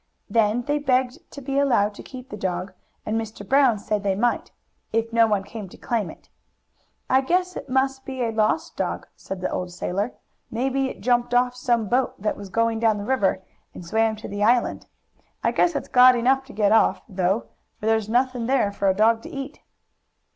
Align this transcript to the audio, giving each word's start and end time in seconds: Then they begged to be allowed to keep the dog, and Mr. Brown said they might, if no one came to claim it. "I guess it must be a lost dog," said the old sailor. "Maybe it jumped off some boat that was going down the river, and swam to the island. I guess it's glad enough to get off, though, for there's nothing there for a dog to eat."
Then 0.31 0.63
they 0.63 0.79
begged 0.79 1.29
to 1.29 1.41
be 1.43 1.59
allowed 1.59 1.93
to 1.93 2.01
keep 2.01 2.29
the 2.29 2.35
dog, 2.35 2.73
and 3.05 3.21
Mr. 3.21 3.47
Brown 3.47 3.77
said 3.77 4.01
they 4.01 4.15
might, 4.15 4.49
if 4.91 5.13
no 5.13 5.27
one 5.27 5.43
came 5.43 5.69
to 5.69 5.77
claim 5.77 6.09
it. 6.09 6.27
"I 7.07 7.21
guess 7.21 7.55
it 7.55 7.69
must 7.69 8.03
be 8.03 8.23
a 8.23 8.31
lost 8.31 8.75
dog," 8.75 9.05
said 9.15 9.41
the 9.41 9.51
old 9.51 9.69
sailor. 9.71 10.13
"Maybe 10.49 10.89
it 10.89 11.01
jumped 11.01 11.35
off 11.35 11.55
some 11.55 11.87
boat 11.87 12.19
that 12.19 12.35
was 12.35 12.49
going 12.49 12.79
down 12.79 12.97
the 12.97 13.03
river, 13.05 13.43
and 13.75 13.85
swam 13.85 14.15
to 14.15 14.27
the 14.27 14.43
island. 14.43 14.87
I 15.43 15.51
guess 15.51 15.75
it's 15.75 15.87
glad 15.87 16.15
enough 16.15 16.45
to 16.45 16.51
get 16.53 16.71
off, 16.71 17.03
though, 17.07 17.49
for 17.79 17.85
there's 17.85 18.09
nothing 18.09 18.47
there 18.47 18.71
for 18.71 18.89
a 18.89 18.95
dog 18.95 19.21
to 19.21 19.29
eat." 19.29 19.59